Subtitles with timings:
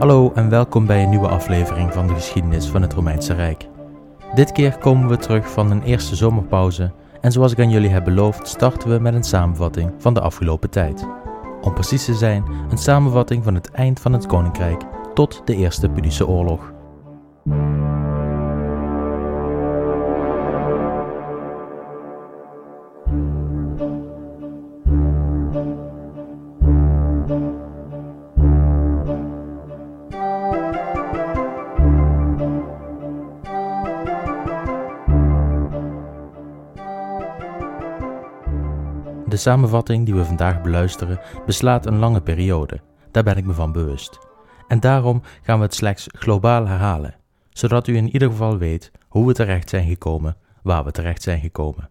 [0.00, 3.68] Hallo en welkom bij een nieuwe aflevering van de geschiedenis van het Romeinse Rijk.
[4.34, 8.04] Dit keer komen we terug van een eerste zomerpauze en zoals ik aan jullie heb
[8.04, 11.06] beloofd starten we met een samenvatting van de afgelopen tijd.
[11.60, 14.82] Om precies te zijn, een samenvatting van het eind van het koninkrijk
[15.14, 16.72] tot de Eerste Punische Oorlog.
[39.40, 44.18] Samenvatting die we vandaag beluisteren beslaat een lange periode, daar ben ik me van bewust.
[44.68, 47.14] En daarom gaan we het slechts globaal herhalen,
[47.50, 51.40] zodat u in ieder geval weet hoe we terecht zijn gekomen, waar we terecht zijn
[51.40, 51.90] gekomen.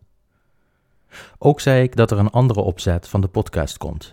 [1.37, 4.11] Ook zei ik dat er een andere opzet van de podcast komt.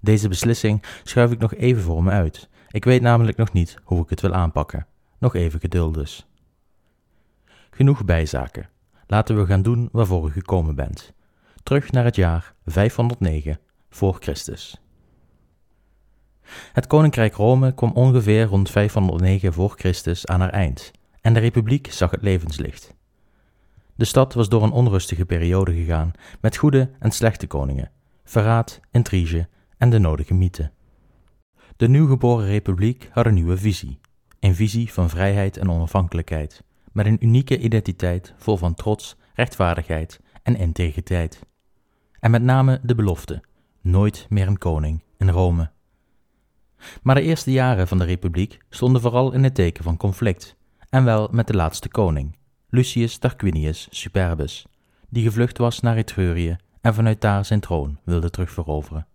[0.00, 2.48] Deze beslissing schuif ik nog even voor me uit.
[2.68, 4.86] Ik weet namelijk nog niet hoe ik het wil aanpakken.
[5.18, 6.26] Nog even geduld dus.
[7.70, 8.68] Genoeg bijzaken.
[9.06, 11.14] Laten we gaan doen waarvoor u gekomen bent
[11.64, 13.58] terug naar het jaar 509
[13.90, 14.80] voor Christus.
[16.72, 20.90] Het koninkrijk Rome kwam ongeveer rond 509 voor Christus aan haar eind
[21.20, 22.94] en de republiek zag het levenslicht.
[23.94, 27.90] De stad was door een onrustige periode gegaan met goede en slechte koningen,
[28.24, 30.70] verraad, intrige en de nodige mythe.
[31.76, 34.00] De nieuwgeboren republiek had een nieuwe visie,
[34.40, 36.62] een visie van vrijheid en onafhankelijkheid,
[36.92, 41.40] met een unieke identiteit vol van trots, rechtvaardigheid en integriteit
[42.24, 43.42] en met name de belofte:
[43.80, 45.70] nooit meer een koning in Rome.
[47.02, 50.56] Maar de eerste jaren van de Republiek stonden vooral in het teken van conflict,
[50.90, 52.36] en wel met de laatste koning,
[52.68, 54.66] Lucius Tarquinius Superbus,
[55.08, 59.06] die gevlucht was naar Etrurië en vanuit daar zijn troon wilde terugveroveren.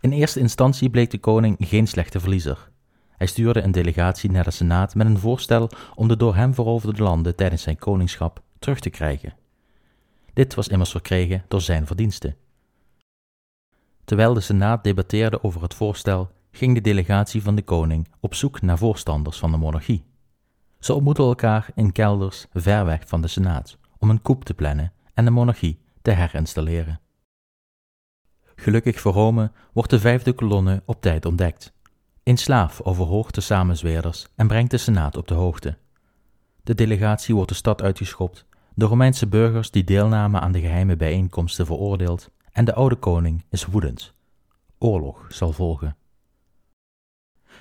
[0.00, 2.70] In eerste instantie bleek de koning geen slechte verliezer.
[3.10, 7.02] Hij stuurde een delegatie naar de Senaat met een voorstel om de door hem veroverde
[7.02, 9.39] landen tijdens zijn koningschap terug te krijgen.
[10.32, 12.36] Dit was immers verkregen door zijn verdiensten.
[14.04, 18.60] Terwijl de Senaat debatteerde over het voorstel, ging de delegatie van de koning op zoek
[18.60, 20.04] naar voorstanders van de monarchie.
[20.78, 24.92] Ze ontmoetten elkaar in kelders ver weg van de Senaat om een coup te plannen
[25.14, 27.00] en de monarchie te herinstalleren.
[28.54, 31.72] Gelukkig voor Rome wordt de vijfde kolonne op tijd ontdekt.
[32.22, 35.78] Een slaaf overhoort de samenzweerders en brengt de Senaat op de hoogte.
[36.62, 38.46] De delegatie wordt de stad uitgeschopt
[38.80, 43.64] de Romeinse burgers die deelnamen aan de geheime bijeenkomsten veroordeeld en de oude koning is
[43.64, 44.14] woedend.
[44.78, 45.96] Oorlog zal volgen.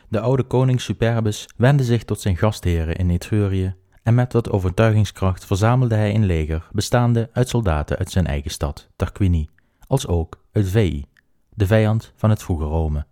[0.07, 5.46] De oude koning Superbus wendde zich tot zijn gastheren in Etrurië en met wat overtuigingskracht
[5.46, 9.50] verzamelde hij een leger bestaande uit soldaten uit zijn eigen stad, Tarquini,
[9.88, 11.06] als ook uit Veii,
[11.50, 13.06] de vijand van het vroege Rome.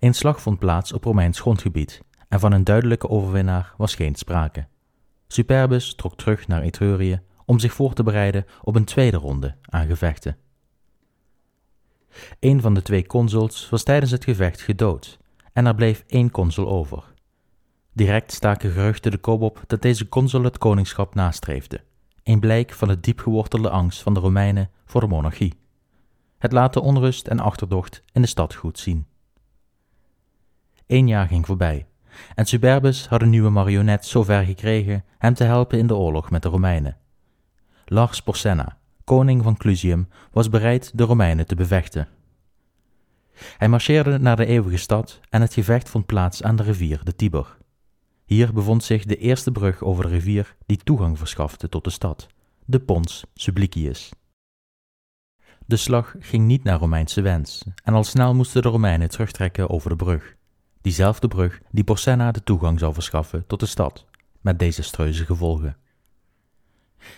[0.00, 4.66] Een slag vond plaats op Romeins grondgebied en van een duidelijke overwinnaar was geen sprake.
[5.34, 9.86] Superbus trok terug naar Etrurië om zich voor te bereiden op een tweede ronde aan
[9.86, 10.36] gevechten.
[12.40, 15.18] Een van de twee consuls was tijdens het gevecht gedood
[15.52, 17.04] en er bleef één consul over.
[17.92, 21.84] Direct staken geruchten de kop op dat deze consul het koningschap nastreefde,
[22.22, 25.54] een blijk van de diepgewortelde angst van de Romeinen voor de monarchie.
[26.38, 29.06] Het laat de onrust en achterdocht in de stad goed zien.
[30.86, 31.86] Eén jaar ging voorbij
[32.34, 36.42] en Superbus had een nieuwe marionet zover gekregen hem te helpen in de oorlog met
[36.42, 36.96] de Romeinen.
[37.84, 42.08] Lars Porsenna, koning van Clusium, was bereid de Romeinen te bevechten.
[43.56, 47.16] Hij marcheerde naar de eeuwige stad en het gevecht vond plaats aan de rivier de
[47.16, 47.56] Tiber.
[48.24, 52.26] Hier bevond zich de eerste brug over de rivier die toegang verschafte tot de stad,
[52.64, 54.10] de Pons Sublicius.
[55.66, 59.90] De slag ging niet naar Romeinse wens en al snel moesten de Romeinen terugtrekken over
[59.90, 60.34] de brug
[60.84, 64.06] diezelfde brug die Porsenna de toegang zou verschaffen tot de stad,
[64.40, 65.76] met desastreuze gevolgen.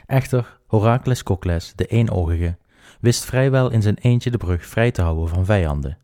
[0.07, 2.57] Echter, Horacles Cocles, de eenoogige,
[3.01, 5.99] wist vrijwel in zijn eentje de brug vrij te houden van vijanden.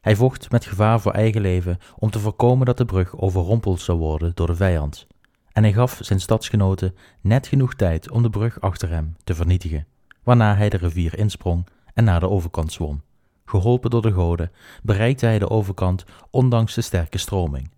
[0.00, 3.98] Hij vocht met gevaar voor eigen leven om te voorkomen dat de brug overrompeld zou
[3.98, 5.06] worden door de vijand,
[5.52, 9.86] en hij gaf zijn stadsgenoten net genoeg tijd om de brug achter hem te vernietigen,
[10.22, 13.02] waarna hij de rivier insprong en naar de overkant zwom.
[13.50, 14.52] Geholpen door de goden
[14.82, 17.70] bereikte hij de overkant ondanks de sterke stroming.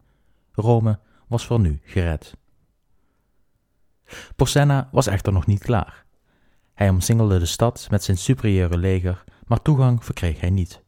[0.53, 0.99] Rome
[1.29, 2.37] was voor nu gered.
[4.37, 6.05] Porsenna was echter nog niet klaar.
[6.75, 10.83] Hij omsingelde de stad met zijn superieure leger, maar toegang verkreeg hij niet.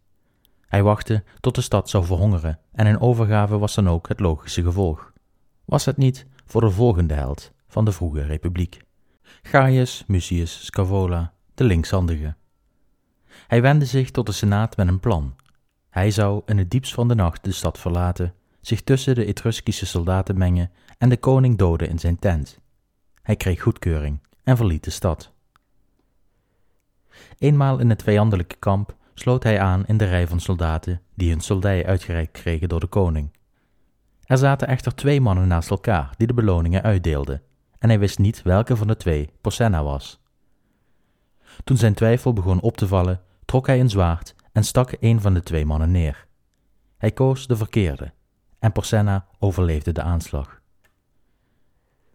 [0.67, 4.63] Hij wachtte tot de stad zou verhongeren en een overgave was dan ook het logische
[4.63, 5.13] gevolg.
[5.65, 8.81] Was het niet voor de volgende held van de vroege republiek?
[9.43, 12.35] Gaius Mucius Scaevola, de linkshandige.
[13.47, 15.35] Hij wendde zich tot de Senaat met een plan.
[15.91, 19.87] Hij zou in het diepst van de nacht de stad verlaten, zich tussen de Etruskische
[19.87, 22.59] soldaten mengen en de koning doden in zijn tent.
[23.23, 25.33] Hij kreeg goedkeuring en verliet de stad.
[27.39, 31.41] Eenmaal in het vijandelijke kamp sloot hij aan in de rij van soldaten die hun
[31.41, 33.33] soldij uitgereikt kregen door de koning.
[34.25, 37.43] Er zaten echter twee mannen naast elkaar die de beloningen uitdeelden,
[37.79, 40.23] en hij wist niet welke van de twee Porsenna was.
[41.65, 43.21] Toen zijn twijfel begon op te vallen,
[43.55, 46.27] trok hij een zwaard en stak een van de twee mannen neer.
[46.97, 48.13] Hij koos de verkeerde,
[48.59, 50.61] en Porsenna overleefde de aanslag.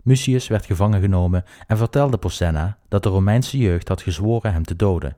[0.01, 4.75] Mucius werd gevangen genomen en vertelde Porsenna dat de Romeinse jeugd had gezworen hem te
[4.75, 5.17] doden.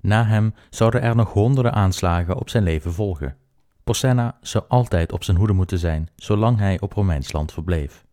[0.00, 3.36] Na hem zouden er nog honderden aanslagen op zijn leven volgen.
[3.84, 8.04] Porsenna zou altijd op zijn hoede moeten zijn, zolang hij op Romeins land verbleef.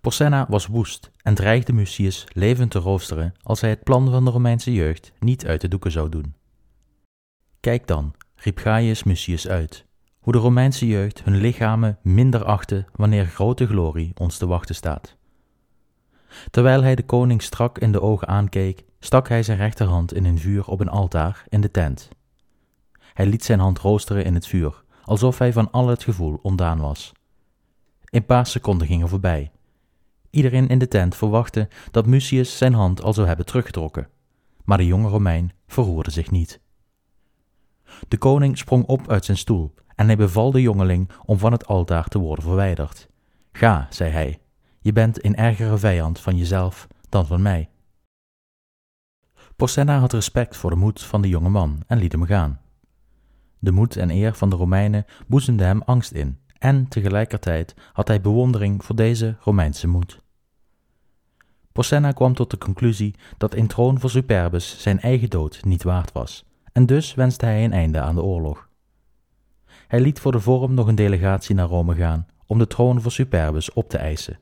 [0.00, 4.30] Porsenna was woest en dreigde Mucius levend te roosteren als hij het plan van de
[4.30, 6.34] Romeinse jeugd niet uit de doeken zou doen.
[7.60, 9.84] Kijk dan, riep Gaius Mucius uit,
[10.18, 15.16] hoe de Romeinse jeugd hun lichamen minder achten wanneer grote glorie ons te wachten staat.
[16.50, 20.38] Terwijl hij de koning strak in de ogen aankeek, stak hij zijn rechterhand in een
[20.38, 22.08] vuur op een altaar in de tent.
[23.12, 26.78] Hij liet zijn hand roosteren in het vuur, alsof hij van al het gevoel ontdaan
[26.78, 27.12] was.
[28.04, 29.50] Een paar seconden gingen voorbij.
[30.36, 34.08] Iedereen in de tent verwachtte dat Mucius zijn hand al zou hebben teruggetrokken,
[34.64, 36.60] maar de jonge Romein verroerde zich niet.
[38.08, 41.66] De koning sprong op uit zijn stoel en hij beval de jongeling om van het
[41.66, 43.08] altaar te worden verwijderd.
[43.52, 44.38] Ga, zei hij,
[44.80, 47.68] je bent een ergere vijand van jezelf dan van mij.
[49.56, 52.60] Porsenna had respect voor de moed van de jonge man en liet hem gaan.
[53.58, 58.20] De moed en eer van de Romeinen boezemden hem angst in, en tegelijkertijd had hij
[58.20, 60.24] bewondering voor deze Romeinse moed.
[61.76, 66.12] Porsenna kwam tot de conclusie dat een troon voor Superbus zijn eigen dood niet waard
[66.12, 68.68] was, en dus wenste hij een einde aan de oorlog.
[69.88, 73.12] Hij liet voor de vorm nog een delegatie naar Rome gaan om de troon voor
[73.12, 74.38] Superbus op te eisen,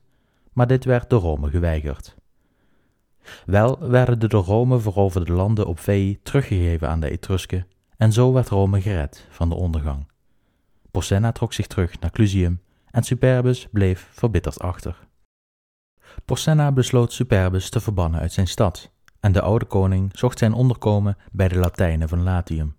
[0.53, 2.15] maar dit werd door Rome geweigerd.
[3.47, 7.67] Wel werden de door Rome veroverde landen op Veii teruggegeven aan de Etrusken
[7.97, 10.07] en zo werd Rome gered van de ondergang.
[10.91, 12.61] Porsenna trok zich terug naar Clusium
[12.91, 15.04] en Superbus bleef verbitterd achter.
[16.25, 18.91] Porsenna besloot Superbus te verbannen uit zijn stad
[19.21, 22.77] en de oude koning zocht zijn onderkomen bij de Latijnen van Latium.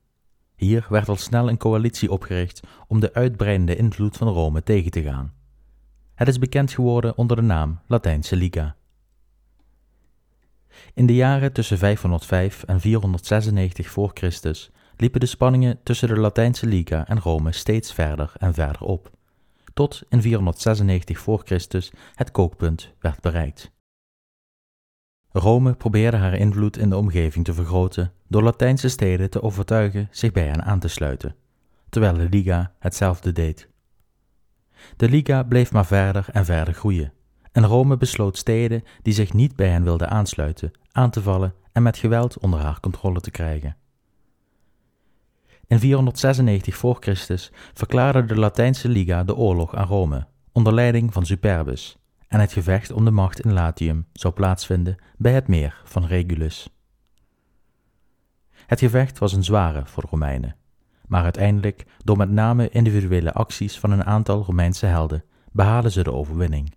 [0.56, 5.04] Hier werd al snel een coalitie opgericht om de uitbreidende invloed van Rome tegen te
[5.04, 5.34] gaan.
[6.16, 8.76] Het is bekend geworden onder de naam Latijnse Liga.
[10.94, 16.66] In de jaren tussen 505 en 496 voor Christus liepen de spanningen tussen de Latijnse
[16.66, 19.12] Liga en Rome steeds verder en verder op,
[19.76, 23.72] tot in 496 voor Christus het kookpunt werd bereikt.
[25.32, 30.32] Rome probeerde haar invloed in de omgeving te vergroten door Latijnse steden te overtuigen zich
[30.32, 31.36] bij hen aan te sluiten,
[31.90, 33.70] terwijl de Liga hetzelfde deed.
[34.96, 37.14] De Liga bleef maar verder en verder groeien,
[37.52, 41.84] en Rome besloot steden die zich niet bij hen wilden aansluiten aan te vallen en
[41.84, 43.78] met geweld onder haar controle te krijgen.
[45.68, 51.26] In 496 voor Christus verklaarde de Latijnse Liga de oorlog aan Rome onder leiding van
[51.26, 56.06] Superbus en het gevecht om de macht in Latium zou plaatsvinden bij het meer van
[56.06, 56.70] Regulus.
[58.52, 60.56] Het gevecht was een zware voor de Romeinen,
[61.08, 66.14] maar uiteindelijk, door met name individuele acties van een aantal Romeinse helden, behalen ze de
[66.14, 66.74] overwinning.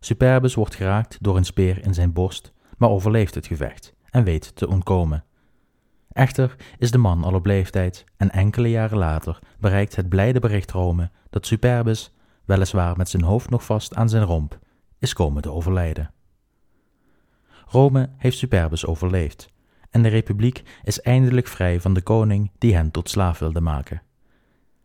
[0.00, 4.56] Superbus wordt geraakt door een speer in zijn borst, maar overleeft het gevecht en weet
[4.56, 5.24] te ontkomen.
[6.18, 10.70] Echter is de man al op leeftijd en enkele jaren later bereikt het blijde bericht
[10.70, 14.58] Rome dat Superbus, weliswaar met zijn hoofd nog vast aan zijn romp,
[14.98, 16.12] is komen te overlijden.
[17.66, 19.48] Rome heeft Superbus overleefd
[19.90, 24.02] en de republiek is eindelijk vrij van de koning die hen tot slaaf wilde maken.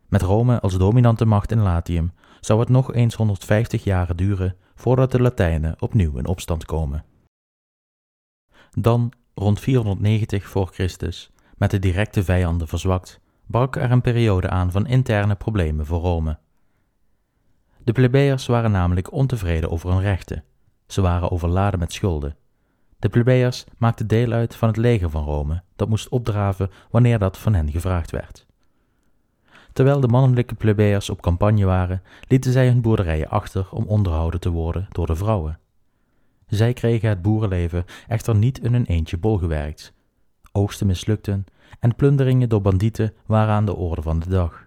[0.08, 5.10] Met Rome als dominante macht in Latium zou het nog eens 150 jaren duren voordat
[5.12, 7.04] de Latijnen opnieuw in opstand komen.
[8.70, 14.72] Dan rond 490 voor Christus, met de directe vijanden verzwakt, brak er een periode aan
[14.72, 16.38] van interne problemen voor Rome.
[17.84, 20.44] De plebeiers waren namelijk ontevreden over hun rechten.
[20.86, 22.36] Ze waren overladen met schulden.
[22.98, 27.38] De plebeiers maakten deel uit van het leger van Rome, dat moest opdraven wanneer dat
[27.38, 28.46] van hen gevraagd werd.
[29.72, 34.50] Terwijl de mannelijke plebeiers op campagne waren, lieten zij hun boerderijen achter om onderhouden te
[34.50, 35.58] worden door de vrouwen.
[36.54, 39.92] Zij kregen het boerenleven echter niet in een eentje bolgewerkt.
[40.52, 41.44] Oogsten mislukten
[41.80, 44.64] en plunderingen door bandieten waren aan de orde van de dag.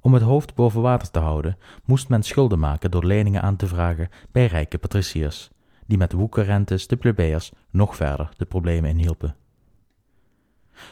[0.00, 3.66] Om het hoofd boven water te houden, moest men schulden maken door leningen aan te
[3.66, 5.50] vragen bij rijke patriciërs,
[5.86, 9.36] die met woekerrentes de plebeiers nog verder de problemen inhielpen.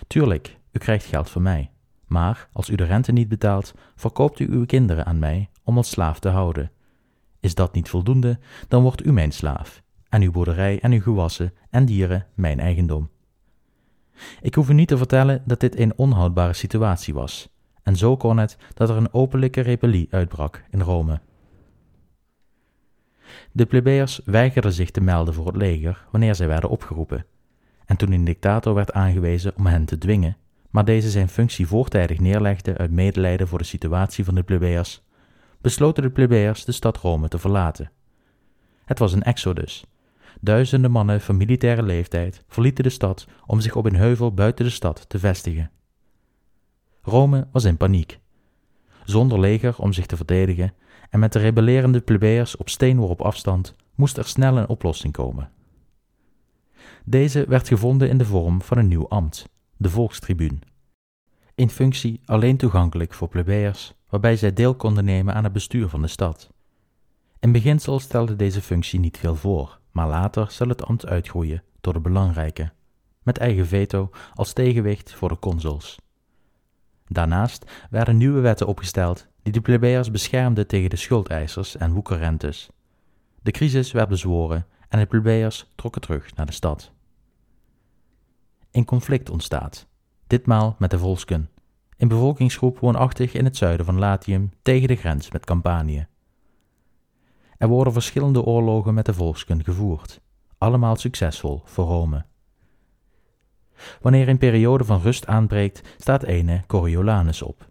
[0.07, 1.71] Tuurlijk, u krijgt geld van mij,
[2.07, 5.91] Maar als u de rente niet betaalt, verkoopt u uw kinderen aan mij om als
[5.91, 6.71] slaaf te houden.
[7.41, 8.39] Is dat niet voldoende,
[8.69, 9.83] dan wordt u mijn slaaf,
[10.17, 13.09] en uw boerderij en uw gewassen en dieren mijn eigendom.
[14.41, 17.49] Ik hoef u niet te vertellen dat dit een onhoudbare situatie was,
[17.83, 21.21] en zo kon het dat er een openlijke rebellie uitbrak in Rome.
[23.53, 27.27] De plebeiers weigerden zich te melden voor het leger wanneer zij werden opgeroepen,
[27.85, 30.37] en toen een dictator werd aangewezen om hen te dwingen,
[30.71, 35.03] maar deze zijn functie voortijdig neerlegde uit medelijden voor de situatie van de plebeiers,
[35.61, 37.91] besloten de plebeiers de stad Rome te verlaten.
[38.85, 39.85] Het was een exodus.
[40.41, 44.71] Duizenden mannen van militaire leeftijd verlieten de stad om zich op een heuvel buiten de
[44.71, 45.71] stad te vestigen.
[47.03, 48.19] Rome was in paniek.
[49.05, 50.75] Zonder leger om zich te verdedigen
[51.11, 55.51] en met de rebellerende plebeiers op steenworp afstand moest er snel een oplossing komen.
[57.05, 60.63] Deze werd gevonden in de vorm van een nieuw ambt, de volkstribuun.
[61.55, 66.03] In functie alleen toegankelijk voor plebeiers, waarbij zij deel konden nemen aan het bestuur van
[66.03, 66.51] de stad.
[67.41, 71.95] In beginsel stelde deze functie niet veel voor, maar later zal het ambt uitgroeien tot
[71.95, 72.73] de belangrijke,
[73.23, 75.99] met eigen veto als tegenwicht voor de consuls.
[77.07, 82.71] Daarnaast werden nieuwe wetten opgesteld die de plebeiers beschermden tegen de schuldeisers en woekerrentes.
[83.43, 86.93] De crisis werd bezworen en de plebeiers trokken terug naar de stad.
[88.71, 89.87] Een conflict ontstaat,
[90.27, 91.51] ditmaal met de Volsken,
[91.97, 96.07] een bevolkingsgroep woonachtig in het zuiden van Latium tegen de grens met Campanië.
[97.59, 100.21] Er worden verschillende oorlogen met de Volsken gevoerd,
[100.59, 102.25] allemaal succesvol voor Rome.
[104.01, 107.69] Wanneer een periode van rust aanbreekt, staat ene Coriolanus op.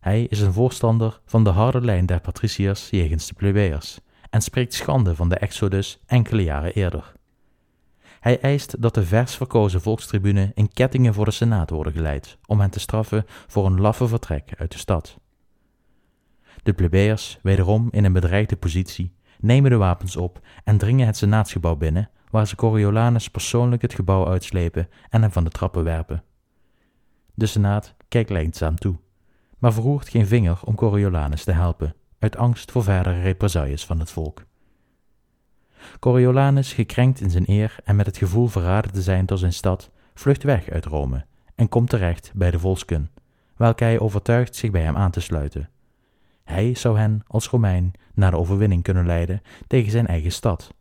[0.00, 4.00] Hij is een voorstander van de harde lijn der patriciërs jegens de plebeiers
[4.30, 7.12] en spreekt schande van de exodus enkele jaren eerder.
[8.20, 12.60] Hij eist dat de vers verkozen volkstribune in kettingen voor de senaat worden geleid, om
[12.60, 15.18] hen te straffen voor een laffe vertrek uit de stad.
[16.62, 21.76] De plebeiers, wederom in een bedreigde positie, nemen de wapens op en dringen het senaatsgebouw
[21.76, 26.22] binnen, waar ze Coriolanus persoonlijk het gebouw uitslepen en hem van de trappen werpen.
[27.34, 28.96] De senaat kijkt leidzaam toe,
[29.58, 34.10] maar verroert geen vinger om Coriolanus te helpen, uit angst voor verdere represailles van het
[34.10, 34.44] volk.
[35.98, 39.90] Coriolanus, gekrenkt in zijn eer en met het gevoel verraden te zijn door zijn stad,
[40.14, 41.24] vlucht weg uit Rome
[41.54, 43.10] en komt terecht bij de Volsken,
[43.56, 45.68] welke hij overtuigt zich bij hem aan te sluiten.
[46.46, 50.74] Hij zou hen als Romein naar de overwinning kunnen leiden tegen zijn eigen stad.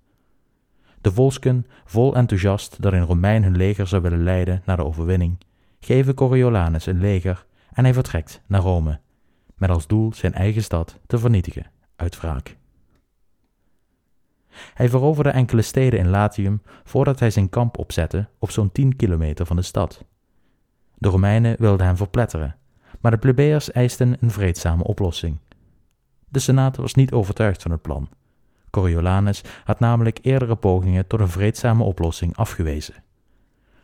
[1.02, 5.38] De Volsken, vol enthousiast dat een Romein hun leger zou willen leiden naar de overwinning,
[5.80, 9.00] geven Coriolanus een leger en hij vertrekt naar Rome,
[9.56, 12.58] met als doel zijn eigen stad te vernietigen uit wraak.
[14.74, 19.46] Hij veroverde enkele steden in Latium voordat hij zijn kamp opzette op zo'n 10 kilometer
[19.46, 20.04] van de stad.
[20.98, 22.56] De Romeinen wilden hem verpletteren,
[23.00, 25.38] maar de plebeiers eisten een vreedzame oplossing.
[26.36, 28.10] De Senaat was niet overtuigd van het plan.
[28.70, 33.04] Coriolanus had namelijk eerdere pogingen tot een vreedzame oplossing afgewezen.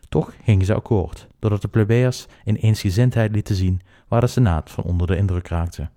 [0.09, 4.83] Toch gingen ze akkoord, doordat de plebeiers in eensgezindheid lieten zien waar de Senaat van
[4.83, 5.89] onder de indruk raakte.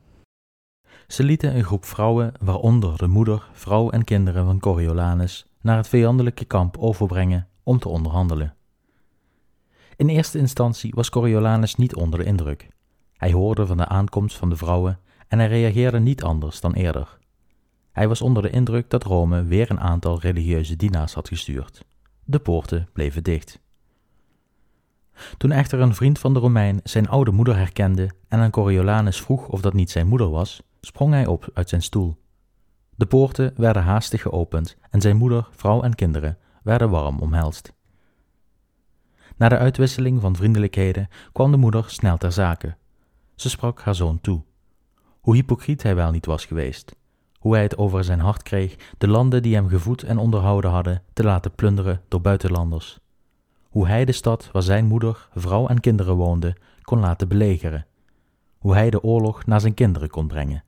[1.06, 5.88] Ze lieten een groep vrouwen, waaronder de moeder, vrouw en kinderen van Coriolanus, naar het
[5.88, 8.54] vijandelijke kamp overbrengen om te onderhandelen.
[9.96, 12.68] In eerste instantie was Coriolanus niet onder de indruk.
[13.16, 14.98] Hij hoorde van de aankomst van de vrouwen
[15.34, 17.18] en hij reageerde niet anders dan eerder.
[17.92, 21.84] Hij was onder de indruk dat Rome weer een aantal religieuze dienaars had gestuurd.
[22.24, 23.60] De poorten bleven dicht.
[25.36, 29.48] Toen echter een vriend van de Romein zijn oude moeder herkende en aan Coriolanus vroeg
[29.48, 32.16] of dat niet zijn moeder was, sprong hij op uit zijn stoel.
[32.96, 37.72] De poorten werden haastig geopend en zijn moeder, vrouw en kinderen werden warm omhelst.
[39.36, 42.76] Na de uitwisseling van vriendelijkheden kwam de moeder snel ter zake.
[43.34, 44.42] Ze sprak haar zoon toe.
[45.24, 46.96] Hoe hypocriet hij wel niet was geweest.
[47.38, 51.02] Hoe hij het over zijn hart kreeg de landen die hem gevoed en onderhouden hadden
[51.12, 52.98] te laten plunderen door buitenlanders.
[53.68, 57.86] Hoe hij de stad waar zijn moeder, vrouw en kinderen woonden kon laten belegeren.
[58.58, 60.64] Hoe hij de oorlog naar zijn kinderen kon brengen.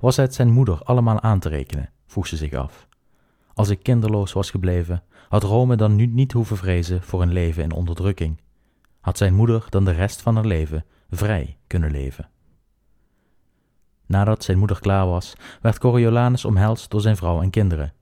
[0.00, 2.88] Was het zijn moeder allemaal aan te rekenen, vroeg ze zich af.
[3.52, 7.62] Als ik kinderloos was gebleven, had Rome dan nu niet hoeven vrezen voor een leven
[7.62, 8.40] in onderdrukking.
[9.00, 12.28] Had zijn moeder dan de rest van haar leven vrij kunnen leven.
[14.06, 17.92] Nadat zijn moeder klaar was, werd Coriolanus omhelst door zijn vrouw en kinderen.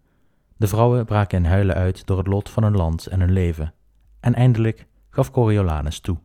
[0.56, 3.75] De vrouwen braken in huilen uit door het lot van hun land en hun leven.
[4.21, 6.18] En eindelijk gaf Coriolanus toe.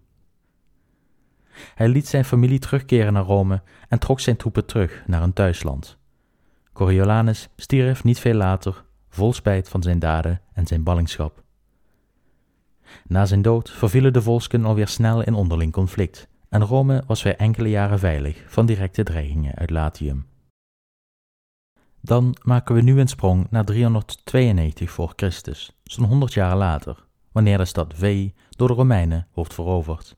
[1.76, 5.98] Hij liet zijn familie terugkeren naar Rome en trok zijn troepen terug naar hun thuisland.
[6.74, 11.44] Coriolanus stierf niet veel later, vol spijt van zijn daden en zijn ballingschap.
[13.08, 17.36] Na zijn dood vervielen de volsken alweer snel in onderling conflict en Rome was weer
[17.36, 20.28] enkele jaren veilig van directe dreigingen uit Latium.
[22.02, 27.58] Dan maken we nu een sprong naar 392 voor Christus, zo'n 100 jaar later, wanneer
[27.58, 30.18] de stad Veii door de Romeinen wordt veroverd.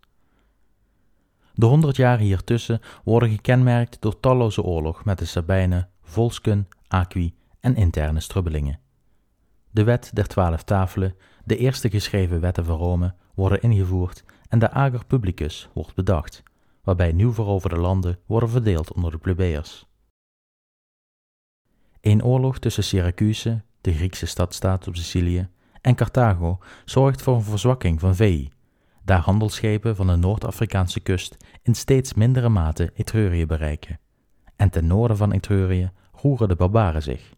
[1.54, 7.76] De 100 jaar hiertussen worden gekenmerkt door talloze oorlog met de Sabijnen, Volsken, Aqui en
[7.76, 8.80] interne strubbelingen.
[9.72, 14.70] De wet der twaalf tafelen, de eerste geschreven wetten van Rome, worden ingevoerd en de
[14.72, 16.44] ager publicus wordt bedacht,
[16.84, 19.88] waarbij nieuw veroverde landen worden verdeeld onder de plebeiers.
[22.01, 25.50] Een oorlog tussen Syracuse, de Griekse stadstaat op Sicilië,
[25.82, 28.51] en Carthago zorgt voor een verzwakking van Veii,
[29.03, 34.00] daar handelsschepen van de Noord-Afrikaanse kust in steeds mindere mate Etrurië bereiken.
[34.56, 37.34] En ten noorden van Etrurië roeren de barbaren zich.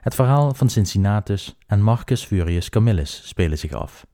[0.00, 4.06] Het verhaal van Cincinnatus en Marcus Furius Camillus spelen zich af.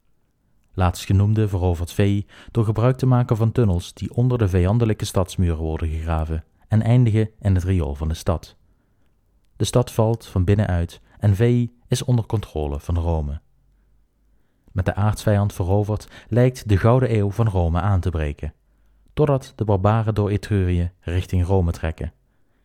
[0.75, 5.89] Laatstgenoemde verovert Veii door gebruik te maken van tunnels die onder de vijandelijke stadsmuren worden
[5.89, 8.57] gegraven en eindigen in het riool van de stad.
[9.57, 13.41] De stad valt van binnenuit en Veii is onder controle van Rome.
[14.73, 18.55] Met de aardsvijand veroverd lijkt de Gouden Eeuw van Rome aan te breken,
[19.13, 22.13] totdat de barbaren door Etrurië richting Rome trekken.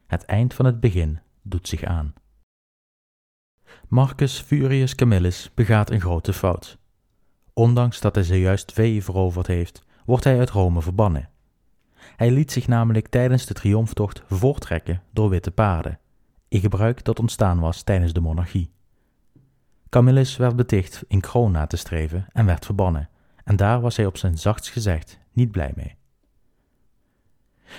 [0.08, 2.14] Het eind van het begin doet zich aan.
[3.88, 6.79] Marcus Furius Camillus begaat een grote fout.
[7.60, 11.30] Ondanks dat hij zojuist Veii veroverd heeft, wordt hij uit Rome verbannen.
[12.16, 16.00] Hij liet zich namelijk tijdens de triomftocht voortrekken door witte paarden,
[16.50, 18.72] een gebruik dat ontstaan was tijdens de monarchie.
[19.90, 23.10] Camillus werd beticht in kroon na te streven en werd verbannen,
[23.44, 25.96] en daar was hij op zijn zachtst gezegd niet blij mee.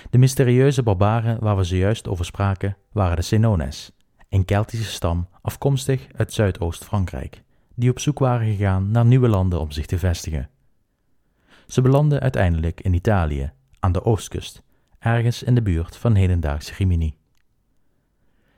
[0.09, 3.91] De mysterieuze barbaren waar we zojuist over spraken waren de Senones,
[4.29, 7.43] een Keltische stam afkomstig uit Zuidoost-Frankrijk,
[7.81, 10.49] die op zoek waren gegaan naar nieuwe landen om zich te vestigen.
[11.67, 14.63] Ze belanden uiteindelijk in Italië, aan de oostkust,
[14.99, 17.17] ergens in de buurt van hedendaagse Rimini.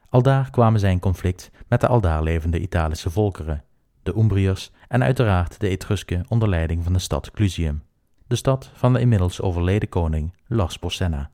[0.10, 3.64] Aldaar kwamen zij in conflict met de aldaar levende Italische volkeren,
[4.04, 7.84] de Umbriërs en uiteraard de Etrusken onder leiding van de stad Clusium,
[8.28, 11.32] de stad van de inmiddels overleden koning Lars Porsenna.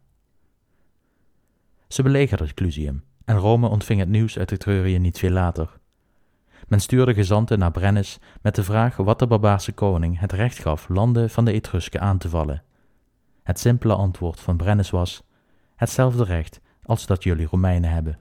[1.87, 5.79] Ze belegerden Clusium en Rome ontving het nieuws uit Etrurië niet veel later.
[6.69, 10.89] Men stuurde gezanten naar Brennus met de vraag wat de barbaarse koning het recht gaf
[10.89, 12.63] landen van de Etrusken aan te vallen.
[13.43, 15.23] Het simpele antwoord van Brennus was:
[15.75, 18.19] hetzelfde recht als dat jullie Romeinen hebben.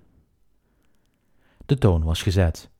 [1.66, 2.70] De toon was gezet.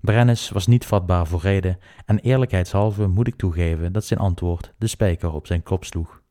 [0.00, 4.86] Brennus was niet vatbaar voor reden en eerlijkheidshalve moet ik toegeven dat zijn antwoord de
[4.86, 6.22] spijker op zijn kop sloeg.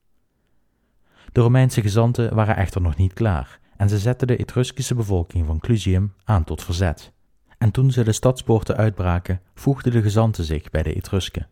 [1.31, 5.59] De Romeinse gezanten waren echter nog niet klaar en ze zetten de Etruskische bevolking van
[5.59, 7.15] Clusium aan tot verzet.
[7.57, 11.47] En toen ze de stadspoorten uitbraken, voegden de gezanten zich bij de Etrusken.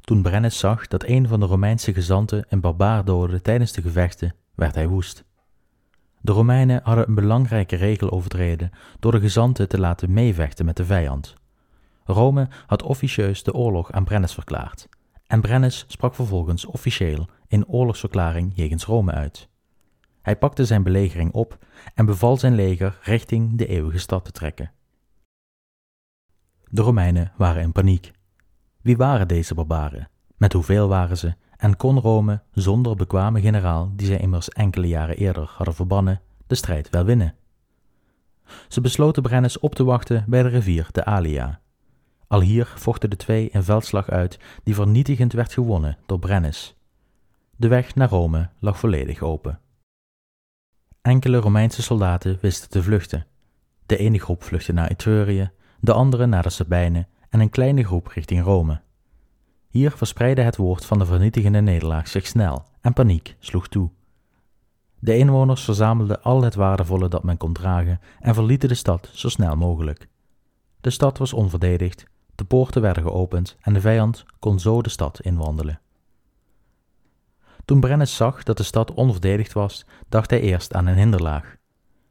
[0.00, 4.34] Toen Brennus zag dat een van de Romeinse gezanten een barbaar doodde tijdens de gevechten,
[4.54, 5.24] werd hij woest.
[6.20, 10.84] De Romeinen hadden een belangrijke regel overtreden door de gezanten te laten meevechten met de
[10.84, 11.34] vijand.
[12.04, 14.88] Rome had officieus de oorlog aan Brennus verklaard,
[15.26, 19.48] en Brennus sprak vervolgens officieel een oorlogsverklaring jegens Rome uit.
[20.22, 21.58] Hij pakte zijn belegering op
[21.94, 24.70] en beval zijn leger richting de eeuwige stad te trekken.
[26.70, 28.10] De Romeinen waren in paniek.
[28.82, 30.08] Wie waren deze barbaren?
[30.36, 31.34] Met hoeveel waren ze?
[31.56, 36.54] En kon Rome, zonder bekwame generaal die zij immers enkele jaren eerder hadden verbannen, de
[36.54, 37.34] strijd wel winnen?
[38.68, 41.60] Ze besloten Brennus op te wachten bij de rivier de Alia.
[42.26, 46.76] Al hier vochten de twee een veldslag uit die vernietigend werd gewonnen door Brennus.
[47.56, 49.60] De weg naar Rome lag volledig open.
[51.02, 53.26] Enkele Romeinse soldaten wisten te vluchten.
[53.86, 55.50] De ene groep vluchtte naar Etrurië,
[55.86, 58.80] de andere naar de Sabijnen en een kleine groep richting Rome.
[59.68, 63.90] Hier verspreidde het woord van de vernietigende nederlaag zich snel en paniek sloeg toe.
[64.98, 69.28] De inwoners verzamelden al het waardevolle dat men kon dragen en verlieten de stad zo
[69.28, 70.08] snel mogelijk.
[70.80, 75.20] De stad was onverdedigd, de poorten werden geopend en de vijand kon zo de stad
[75.20, 75.80] inwandelen.
[77.64, 81.56] Toen Brennus zag dat de stad onverdedigd was, dacht hij eerst aan een hinderlaag.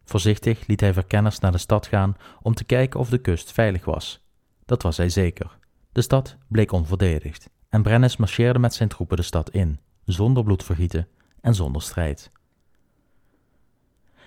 [0.06, 3.86] Voorzichtig liet hij verkenners naar de stad gaan om te kijken of de kust veilig
[3.86, 4.24] was.
[4.66, 5.58] Dat was hij zeker.
[5.92, 11.08] De stad bleek onverdedigd en Brennus marcheerde met zijn troepen de stad in, zonder bloedvergieten
[11.42, 12.32] en zonder strijd.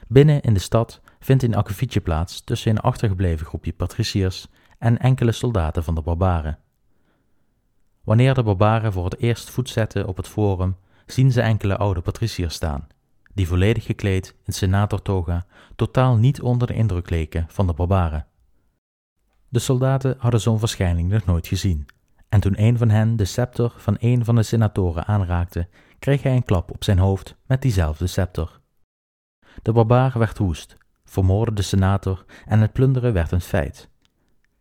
[0.08, 5.32] Binnen in de stad vindt een akkefietje plaats tussen een achtergebleven groepje patriciërs en enkele
[5.32, 6.58] soldaten van de barbaren.
[8.04, 12.00] Wanneer de barbaren voor het eerst voet zetten op het forum, zien ze enkele oude
[12.00, 12.86] patriciërs staan,
[13.38, 15.46] die volledig gekleed in senatortoga
[15.76, 18.26] totaal niet onder de indruk leken van de barbaren.
[19.48, 21.86] De soldaten hadden zo'n verschijning nog nooit gezien,
[22.28, 26.36] en toen een van hen de scepter van een van de senatoren aanraakte, kreeg hij
[26.36, 28.60] een klap op zijn hoofd met diezelfde scepter.
[29.62, 33.88] De barbaar werd woest, vermoordde de senator en het plunderen werd een feit.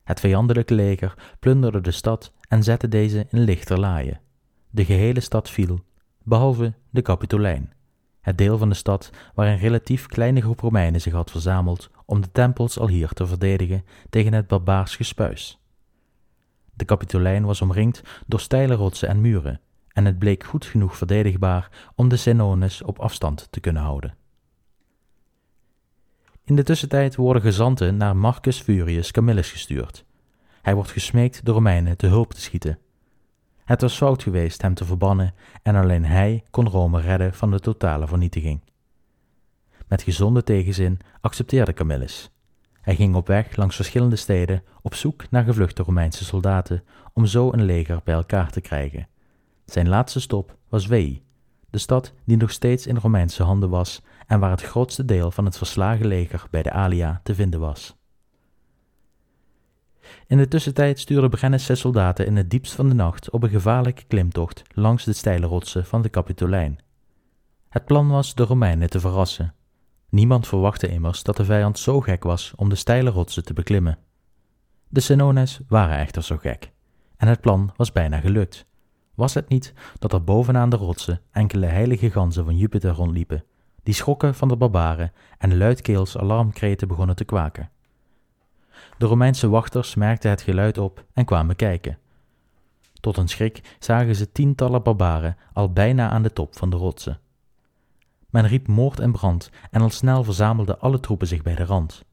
[0.03, 4.19] Het vijandelijke leger plunderde de stad en zette deze in lichterlaaien.
[4.69, 5.79] De gehele stad viel,
[6.23, 7.75] behalve de Capitolijn,
[8.27, 12.21] het deel van de stad waar een relatief kleine groep Romeinen zich had verzameld om
[12.21, 15.59] de tempels al hier te verdedigen tegen het barbaars gespuis.
[16.73, 21.89] De Capitolijn was omringd door steile rotsen en muren, en het bleek goed genoeg verdedigbaar
[21.95, 24.15] om de Senones op afstand te kunnen houden.
[26.43, 30.05] In de tussentijd worden gezanten naar Marcus Furius Camillus gestuurd.
[30.61, 32.79] Hij wordt gesmeekt de Romeinen te hulp te schieten.
[33.67, 37.60] Het was fout geweest hem te verbannen en alleen hij kon Rome redden van de
[37.60, 38.62] totale vernietiging.
[39.88, 42.32] Met gezonde tegenzin accepteerde Camillus.
[42.82, 47.51] Hij ging op weg langs verschillende steden op zoek naar gevluchte Romeinse soldaten om zo
[47.53, 49.08] een leger bij elkaar te krijgen.
[49.65, 51.23] Zijn laatste stop was Veii,
[51.69, 55.45] de stad die nog steeds in Romeinse handen was en waar het grootste deel van
[55.45, 57.96] het verslagen leger bij de Alia te vinden was.
[60.28, 63.50] In de tussentijd stuurde Brennus zijn soldaten in het diepst van de nacht op een
[63.50, 66.80] gevaarlijke klimtocht langs de steile rotsen van de Capitolijn.
[67.70, 69.54] Het plan was de Romeinen te verrassen.
[70.10, 73.98] Niemand verwachtte immers dat de vijand zo gek was om de steile rotsen te beklimmen.
[74.88, 76.72] De Senones waren echter zo gek,
[77.17, 78.65] en het plan was bijna gelukt.
[79.15, 83.43] Was het niet dat er bovenaan de rotsen enkele heilige ganzen van Jupiter rondliepen,
[83.84, 87.70] die schrokken van de barbaren en luidkeels alarmkreten begonnen te kwaken?
[88.97, 91.97] De Romeinse wachters merkten het geluid op en kwamen kijken.
[92.99, 97.19] Tot hun schrik zagen ze tientallen barbaren al bijna aan de top van de rotsen.
[98.29, 102.05] Men riep moord en brand en al snel verzamelden alle troepen zich bij de rand.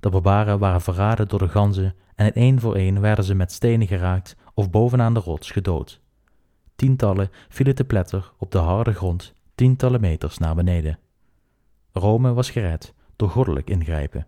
[0.00, 3.86] De barbaren waren verraden door de ganzen en één voor één werden ze met stenen
[3.86, 6.00] geraakt of bovenaan de rots gedood.
[6.76, 10.98] Tientallen vielen te pletter op de harde grond, tientallen meters naar beneden.
[11.92, 14.26] Rome was gered door goddelijk ingrijpen.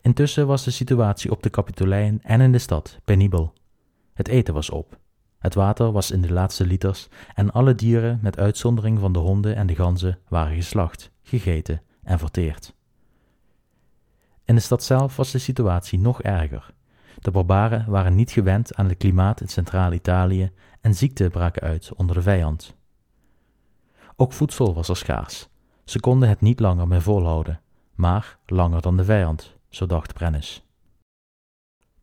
[0.00, 3.52] Intussen was de situatie op de Capitolijn en in de stad penibel.
[4.12, 4.98] Het eten was op,
[5.42, 9.56] het water was in de laatste liters en alle dieren, met uitzondering van de honden
[9.56, 12.74] en de ganzen, waren geslacht, gegeten en verteerd.
[14.44, 16.74] In de stad zelf was de situatie nog erger.
[17.18, 22.16] De barbaren waren niet gewend aan het klimaat in Centraal-Italië en ziekten braken uit onder
[22.16, 22.74] de vijand.
[24.16, 25.48] Ook voedsel was er schaars.
[25.84, 27.60] Ze konden het niet langer meer volhouden,
[27.94, 30.64] maar langer dan de vijand, zo dacht Brennus.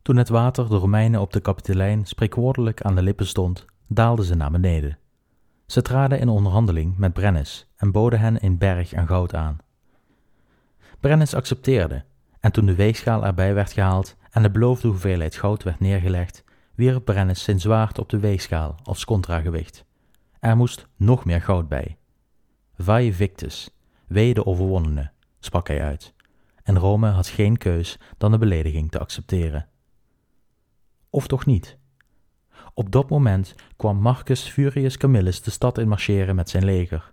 [0.02, 4.34] Toen het water de Romeinen op de Capitolijn spreekwoordelijk aan de lippen stond, daalden ze
[4.34, 4.98] naar beneden.
[5.66, 9.58] Ze traden in onderhandeling met Brennus en boden hen een berg aan goud aan.
[11.00, 12.04] Brennus accepteerde,
[12.40, 17.04] en toen de weegschaal erbij werd gehaald en de beloofde hoeveelheid goud werd neergelegd, wierp
[17.04, 19.84] Brennus zijn zwaard op de weegschaal als contragewicht.
[20.40, 21.96] Er moest nog meer goud bij.
[22.76, 23.70] Vai victus,
[24.06, 26.14] wee de overwonnene, sprak hij uit,
[26.62, 29.68] en Rome had geen keus dan de belediging te accepteren
[31.10, 31.78] of toch niet?
[32.74, 37.12] Op dat moment kwam Marcus Furius Camillus de stad in marcheren met zijn leger.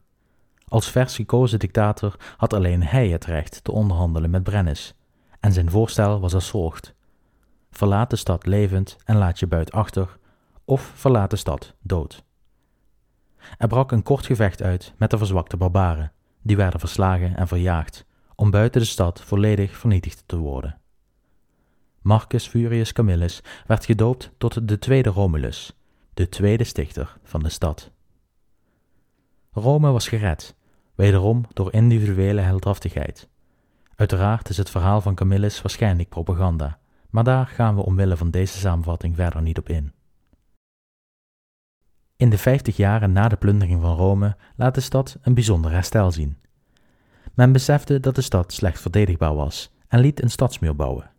[0.67, 4.95] Als vers gekozen dictator had alleen hij het recht te onderhandelen met Brennus,
[5.39, 6.93] en zijn voorstel was als volgt:
[7.71, 10.17] Verlaat de stad levend en laat je buit achter,
[10.65, 12.25] of verlaat de stad dood.
[13.57, 18.05] Er brak een kort gevecht uit met de verzwakte barbaren, die werden verslagen en verjaagd,
[18.39, 20.79] om buiten de stad volledig vernietigd te worden.
[22.01, 25.77] Marcus Furius Camillus werd gedoopt tot de tweede Romulus,
[26.13, 27.91] de tweede stichter van de stad.
[29.51, 30.55] Rome was gered,
[30.95, 33.29] wederom door individuele heldhaftigheid.
[33.95, 38.57] Uiteraard is het verhaal van Camillus waarschijnlijk propaganda, maar daar gaan we omwille van deze
[38.57, 39.93] samenvatting verder niet op in.
[42.15, 46.11] In de vijftig jaren na de plundering van Rome laat de stad een bijzonder herstel
[46.11, 46.37] zien.
[47.37, 51.09] Men besefte dat de stad slecht verdedigbaar was en liet een stadsmuur bouwen.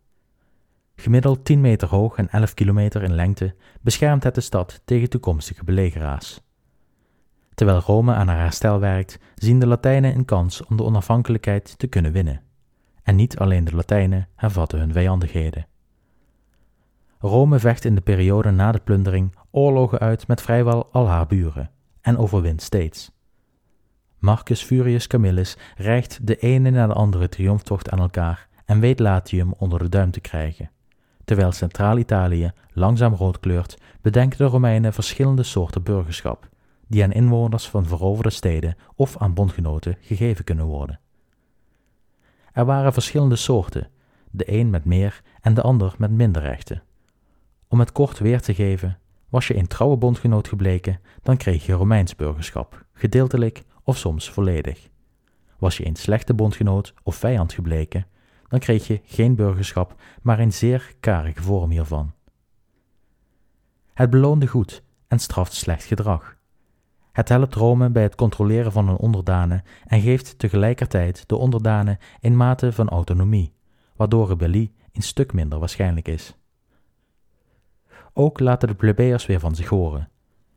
[0.95, 5.63] Gemiddeld 10 meter hoog en 11 kilometer in lengte beschermt het de stad tegen toekomstige
[5.63, 6.41] belegeraars.
[7.53, 11.87] Terwijl Rome aan haar herstel werkt, zien de Latijnen een kans om de onafhankelijkheid te
[11.87, 12.41] kunnen winnen.
[13.03, 15.67] En niet alleen de Latijnen hervatten hun vijandigheden.
[17.19, 21.71] Rome vecht in de periode na de plundering oorlogen uit met vrijwel al haar buren
[22.01, 23.11] en overwint steeds.
[24.19, 29.53] Marcus Furius Camillus rijgt de ene na de andere triomftocht aan elkaar en weet Latium
[29.57, 30.71] onder de duim te krijgen.
[31.25, 36.49] Terwijl Centraal-Italië langzaam rood kleurt, bedenken de Romeinen verschillende soorten burgerschap,
[36.87, 40.99] die aan inwoners van veroverde steden of aan bondgenoten gegeven kunnen worden.
[42.51, 43.89] Er waren verschillende soorten,
[44.31, 46.83] de een met meer en de ander met minder rechten.
[47.67, 48.97] Om het kort weer te geven,
[49.29, 54.89] Was je een trouwe bondgenoot gebleken, dan kreeg je Romeins burgerschap, gedeeltelijk of soms volledig.
[55.57, 58.05] Was je een slechte bondgenoot of vijand gebleken,
[58.47, 62.13] dan kreeg je geen burgerschap, maar een zeer karige vorm hiervan.
[63.93, 66.37] Het beloonde goed en straft slecht gedrag.
[67.11, 72.37] Het helpt Rome bij het controleren van hun onderdanen en geeft tegelijkertijd de onderdanen een
[72.37, 73.53] mate van autonomie,
[73.95, 76.37] waardoor rebellie een stuk minder waarschijnlijk is.
[78.13, 80.09] Ook laten de plebeiers weer van zich horen.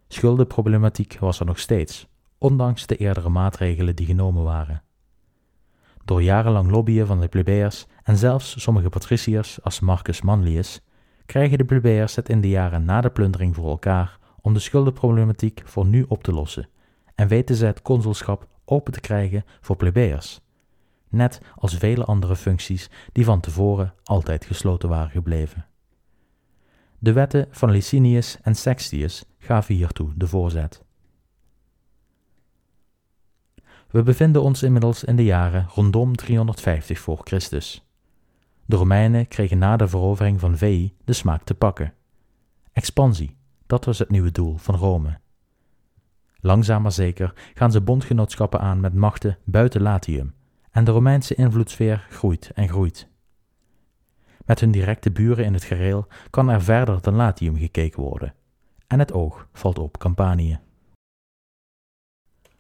[0.09, 2.11] Schuldenproblematiek was er nog steeds,
[2.43, 4.83] ondanks de eerdere maatregelen die genomen waren.
[6.05, 10.81] Door jarenlang lobbyen van de plebeiers en zelfs sommige patriciërs als Marcus Manlius
[11.27, 15.63] krijgen de plebeiers het in de jaren na de plundering voor elkaar om de schuldenproblematiek
[15.65, 16.69] voor nu op te lossen
[17.15, 20.41] en weten ze het consulschap open te krijgen voor plebeiers,
[21.09, 25.67] net als vele andere functies die van tevoren altijd gesloten waren gebleven.
[26.99, 30.85] De wetten van Licinius en Sextius gaven hiertoe de voorzet.
[33.93, 37.87] We bevinden ons inmiddels in de jaren rondom 350 voor Christus.
[38.65, 41.95] De Romeinen kregen na de verovering van Veii de smaak te pakken.
[42.73, 45.19] Expansie, dat was het nieuwe doel van Rome.
[46.41, 50.35] Langzaam maar zeker gaan ze bondgenootschappen aan met machten buiten Latium,
[50.71, 53.09] en de Romeinse invloedssfeer groeit en groeit.
[54.45, 58.35] Met hun directe buren in het gereel kan er verder dan Latium gekeken worden,
[58.87, 60.61] en het oog valt op Campanië.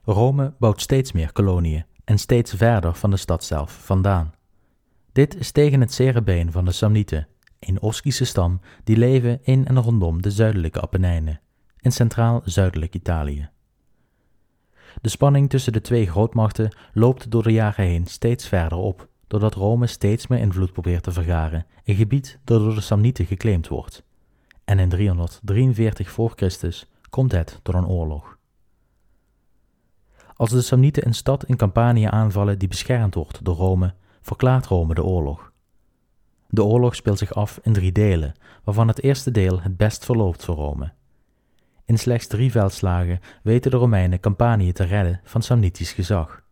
[0.04, 4.32] Rome bouwt steeds meer koloniën en steeds verder van de stad zelf vandaan.
[5.12, 9.80] Dit is tegen het cerebeen van de Samnieten, een Oskische stam die leven in en
[9.80, 11.40] rondom de zuidelijke Apennijnen,
[11.80, 13.48] in centraal-zuidelijk Italië.
[15.00, 19.54] De spanning tussen de twee grootmachten loopt door de jaren heen steeds verder op, doordat
[19.54, 24.04] Rome steeds meer invloed probeert te vergaren, een gebied dat door de Samnieten geclaimd wordt.
[24.64, 28.40] En in 343 voor Christus komt het tot een oorlog.
[30.42, 34.94] Als de Samnieten een stad in Campanië aanvallen die beschermd wordt door Rome, verklaart Rome
[34.94, 35.52] de oorlog.
[36.48, 40.44] De oorlog speelt zich af in drie delen, waarvan het eerste deel het best verloopt
[40.44, 40.92] voor Rome.
[41.84, 46.42] In slechts drie veldslagen weten de Romeinen Campanië te redden van Samnitisch gezag.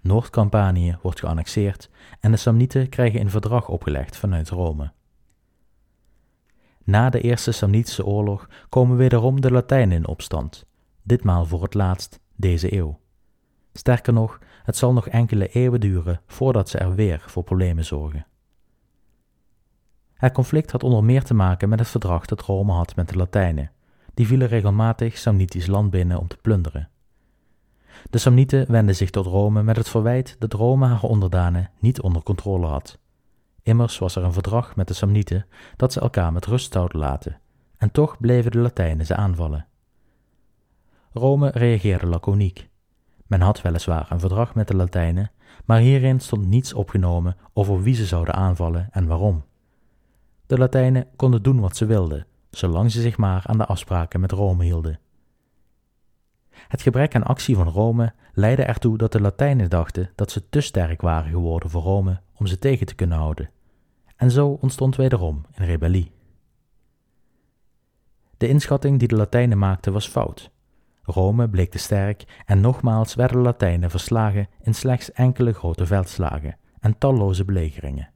[0.00, 4.92] Noord-Campanië wordt geannexeerd en de Samnieten krijgen een verdrag opgelegd vanuit Rome.
[6.84, 10.66] Na de Eerste Samnitische oorlog komen wederom de Latijnen in opstand,
[11.02, 12.98] ditmaal voor het laatst deze eeuw.
[13.78, 18.26] Sterker nog, het zal nog enkele eeuwen duren voordat ze er weer voor problemen zorgen.
[20.14, 23.16] Het conflict had onder meer te maken met het verdrag dat Rome had met de
[23.16, 23.70] Latijnen.
[24.14, 26.88] Die vielen regelmatig Samnitisch land binnen om te plunderen.
[28.10, 32.22] De Samnieten wenden zich tot Rome met het verwijt dat Rome haar onderdanen niet onder
[32.22, 32.98] controle had.
[33.62, 37.40] Immers was er een verdrag met de Samnieten dat ze elkaar met rust zouden laten,
[37.76, 39.66] en toch bleven de Latijnen ze aanvallen.
[41.12, 42.68] Rome reageerde laconiek.
[43.28, 45.30] Men had weliswaar een verdrag met de Latijnen,
[45.64, 49.44] maar hierin stond niets opgenomen over wie ze zouden aanvallen en waarom.
[50.46, 54.32] De Latijnen konden doen wat ze wilden, zolang ze zich maar aan de afspraken met
[54.32, 54.98] Rome hielden.
[56.50, 60.60] Het gebrek aan actie van Rome leidde ertoe dat de Latijnen dachten dat ze te
[60.60, 63.50] sterk waren geworden voor Rome om ze tegen te kunnen houden.
[64.16, 66.12] En zo ontstond wederom een rebellie.
[68.36, 70.50] De inschatting die de Latijnen maakten was fout.
[71.08, 76.56] Rome bleek te sterk en nogmaals werden de Latijnen verslagen in slechts enkele grote veldslagen
[76.80, 78.10] en talloze belegeringen.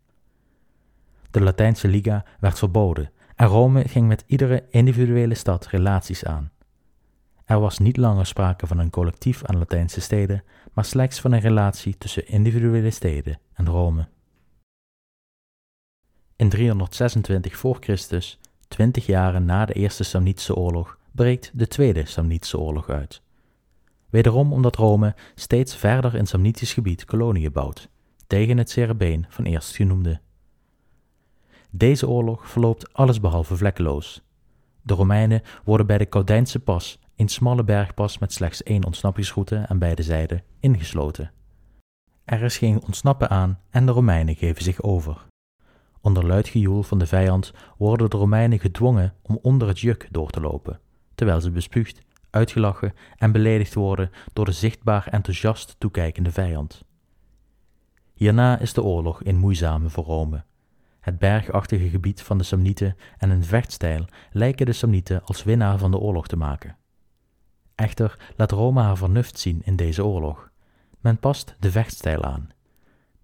[1.31, 6.51] De Latijnse Liga werd verboden en Rome ging met iedere individuele stad relaties aan.
[7.45, 11.41] Er was niet langer sprake van een collectief aan Latijnse steden, maar slechts van een
[11.41, 14.09] relatie tussen individuele steden en Rome.
[16.37, 22.59] In 326 voor Christus, twintig jaren na de Eerste Samnitische Oorlog, breekt de Tweede Samnitische
[22.59, 23.23] Oorlog uit.
[24.11, 27.89] Wederom omdat Rome steeds verder in Samnitisch gebied koloniën bouwt,
[28.27, 30.21] tegen het cerebeen van eerstgenoemde.
[31.71, 34.23] Deze oorlog verloopt allesbehalve vlekkeloos.
[34.83, 39.79] De Romeinen worden bij de Caudijnse pas, een smalle bergpas met slechts één ontsnappingsroute aan
[39.79, 41.33] beide zijden, ingesloten.
[42.25, 45.27] Er is geen ontsnappen aan en de Romeinen geven zich over.
[46.01, 50.31] Onder luid gejoel van de vijand worden de Romeinen gedwongen om onder het juk door
[50.31, 50.81] te lopen,
[51.23, 56.85] terwijl ze bespuugd, uitgelachen en beledigd worden door de zichtbaar enthousiast toekijkende vijand.
[58.15, 60.45] Hierna is de oorlog een moeizame voor Rome.
[61.01, 65.91] Het bergachtige gebied van de Samnieten en hun vechtstijl lijken de Samnieten als winnaar van
[65.91, 66.77] de oorlog te maken.
[67.75, 70.51] Echter laat Rome haar vernuft zien in deze oorlog.
[71.01, 72.49] Men past de vechtstijl aan.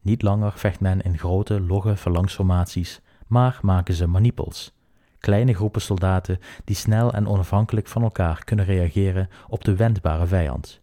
[0.00, 4.72] Niet langer vecht men in grote, logge phalanxformaties, maar maken ze manipels,
[5.18, 10.81] kleine groepen soldaten die snel en onafhankelijk van elkaar kunnen reageren op de wendbare vijand.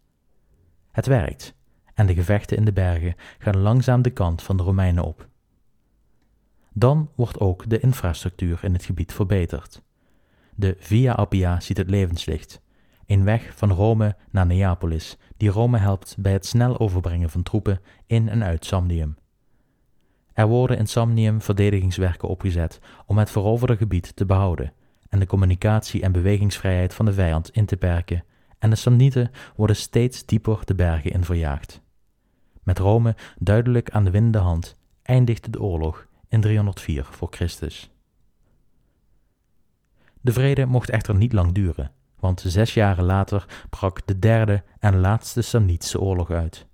[0.92, 1.56] Het werkt,
[1.94, 5.28] en de gevechten in de bergen gaan langzaam de kant van de Romeinen op.
[6.74, 9.82] Dan wordt ook de infrastructuur in het gebied verbeterd.
[10.56, 12.62] De Via Appia ziet het levenslicht,
[13.06, 17.80] een weg van Rome naar Neapolis, die Rome helpt bij het snel overbrengen van troepen
[18.06, 19.16] in en uit Samnium.
[20.36, 24.74] Er worden in Samnium verdedigingswerken opgezet om het veroverde gebied te behouden
[25.10, 28.24] en de communicatie en bewegingsvrijheid van de vijand in te perken,
[28.60, 31.82] en de Samnieten worden steeds dieper de bergen in verjaagd.
[32.64, 37.92] Met Rome duidelijk aan de winnende hand eindigde de oorlog in 304 voor Christus.
[40.22, 45.00] De vrede mocht echter niet lang duren, want zes jaren later brak de derde en
[45.00, 46.68] laatste Samnitische oorlog uit.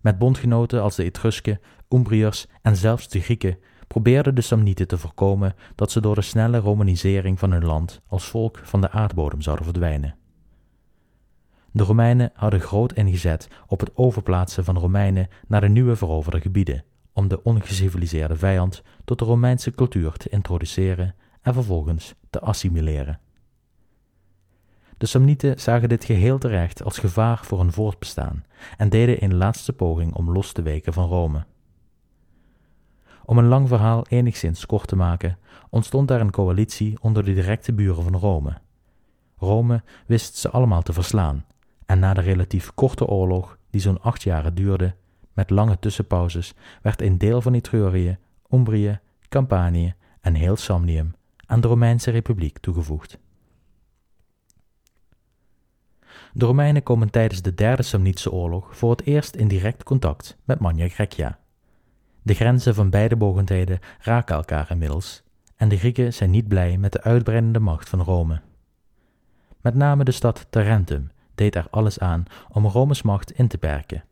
[0.00, 5.54] Met bondgenoten als de Etrusken, Umbriërs en zelfs de Grieken probeerden de Samnieten te voorkomen
[5.74, 9.64] dat ze door de snelle romanisering van hun land als volk van de aardbodem zouden
[9.64, 10.14] verdwijnen.
[11.72, 16.84] De Romeinen hadden groot ingezet op het overplaatsen van Romeinen naar de nieuwe veroverde gebieden,
[17.12, 23.20] om de ongeciviliseerde vijand tot de Romeinse cultuur te introduceren en vervolgens te assimileren.
[24.98, 28.44] De Samnieten zagen dit geheel terecht als gevaar voor hun voortbestaan
[28.76, 31.44] en deden een laatste poging om los te weken van Rome.
[33.24, 35.38] Om een lang verhaal enigszins kort te maken,
[35.70, 38.58] ontstond daar een coalitie onder de directe buren van Rome.
[39.36, 41.44] Rome wist ze allemaal te verslaan,
[41.86, 44.94] en na de relatief korte oorlog, die zo'n acht jaren duurde,
[45.32, 48.18] met lange tussenpauzes, werd een deel van Etrurië,
[48.50, 51.14] Umbrië, Campanië en heel Samnium
[51.46, 53.18] aan de Romeinse Republiek toegevoegd.
[56.32, 60.58] De Romeinen komen tijdens de Derde Samnitische Oorlog voor het eerst in direct contact met
[60.58, 61.38] Magna Graecia.
[62.22, 65.22] De grenzen van beide mogendheden raken elkaar inmiddels,
[65.56, 68.40] en de Grieken zijn niet blij met de uitbreidende macht van Rome.
[69.60, 74.04] Met name de stad Tarentum deed er alles aan om Rome's macht in te perken.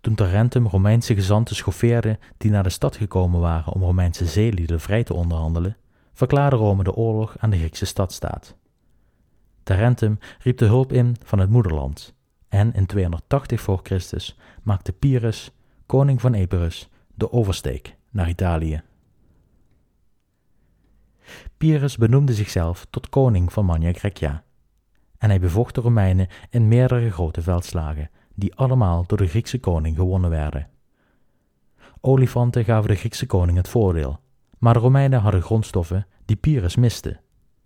[0.00, 5.04] Toen Tarentum Romeinse gezanten schoffeerde die naar de stad gekomen waren om Romeinse zeelieden vrij
[5.04, 5.76] te onderhandelen,
[6.12, 8.56] verklaarde Rome de oorlog aan de Griekse stadstaat.
[9.66, 12.14] Tarentum riep de hulp in van het moederland
[12.48, 15.52] en in 280 voor Christus maakte Pyrrhus,
[15.86, 18.82] koning van Epirus, de oversteek naar Italië.
[21.56, 24.44] Pyrrhus benoemde zichzelf tot koning van Magna Graecia
[25.18, 29.96] en hij bevocht de Romeinen in meerdere grote veldslagen, die allemaal door de Griekse koning
[29.96, 30.68] gewonnen werden.
[32.00, 34.20] Olifanten gaven de Griekse koning het voordeel,
[34.58, 37.20] maar de Romeinen hadden grondstoffen die Pyrrhus miste: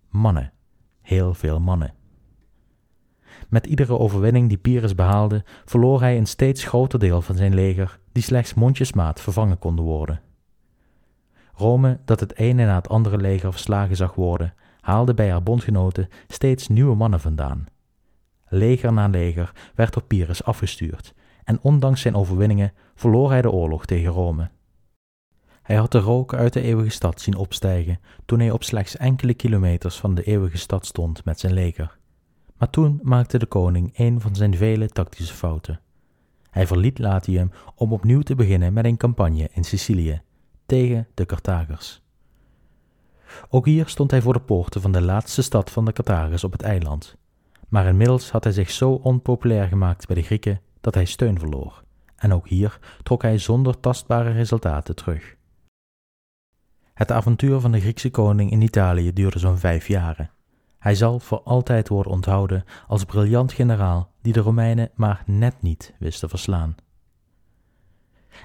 [0.09, 0.53] mannen
[1.01, 1.93] heel veel mannen.
[3.49, 7.99] Met iedere overwinning die Pyrrhus behaalde, verloor hij een steeds groter deel van zijn leger,
[8.11, 10.21] die slechts mondjesmaat vervangen konden worden.
[11.53, 16.07] Rome, dat het ene na het andere leger verslagen zag worden, haalde bij haar bondgenoten
[16.27, 17.65] steeds nieuwe mannen vandaan.
[18.47, 23.85] Leger na leger werd door Pyrrhus afgestuurd, en ondanks zijn overwinningen verloor hij de oorlog
[23.85, 24.49] tegen Rome.
[25.61, 29.33] Hij had de rook uit de eeuwige stad zien opstijgen toen hij op slechts enkele
[29.33, 31.97] kilometers van de eeuwige stad stond met zijn leger.
[32.57, 35.79] Maar toen maakte de koning een van zijn vele tactische fouten.
[36.49, 40.21] Hij verliet Latium om opnieuw te beginnen met een campagne in Sicilië
[40.65, 42.01] tegen de Carthagers.
[43.49, 46.51] Ook hier stond hij voor de poorten van de laatste stad van de Carthagers op
[46.51, 47.15] het eiland.
[47.67, 51.83] Maar inmiddels had hij zich zo onpopulair gemaakt bij de Grieken dat hij steun verloor,
[52.15, 55.35] en ook hier trok hij zonder tastbare resultaten terug.
[57.01, 60.31] Het avontuur van de Griekse koning in Italië duurde zo'n vijf jaren.
[60.79, 65.93] Hij zal voor altijd worden onthouden als briljant generaal die de Romeinen maar net niet
[65.99, 66.75] wist te verslaan.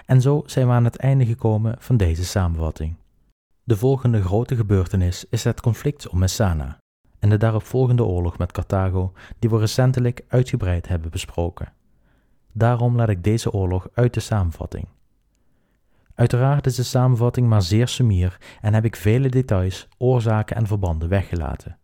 [0.07, 2.97] En zo zijn we aan het einde gekomen van deze samenvatting.
[3.64, 6.79] De volgende grote gebeurtenis is het conflict om Messana
[7.19, 11.73] en de daaropvolgende oorlog met Carthago, die we recentelijk uitgebreid hebben besproken.
[12.52, 14.87] Daarom laat ik deze oorlog uit de samenvatting.
[16.17, 21.08] Uiteraard is de samenvatting maar zeer sumier en heb ik vele details, oorzaken en verbanden
[21.08, 21.79] weggelaten.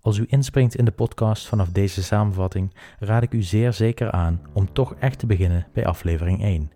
[0.00, 4.40] Als u inspringt in de podcast vanaf deze samenvatting, raad ik u zeer zeker aan
[4.52, 6.72] om toch echt te beginnen bij aflevering 1.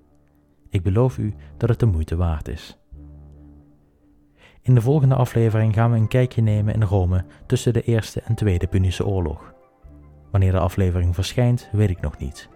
[0.71, 2.79] Ik beloof u dat het de moeite waard is.
[4.63, 8.35] In de volgende aflevering gaan we een kijkje nemen in Rome tussen de Eerste en
[8.35, 9.55] Tweede Punische Oorlog.
[10.31, 12.49] Wanneer de aflevering verschijnt, weet ik nog niet.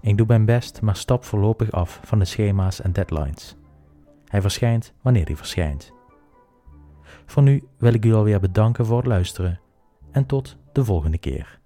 [0.00, 3.56] Ik doe mijn best, maar stap voorlopig af van de schema's en deadlines.
[4.24, 5.92] Hij verschijnt wanneer hij verschijnt.
[7.26, 9.60] Voor nu wil ik u alweer bedanken voor het luisteren
[10.10, 11.60] en tot de volgende keer.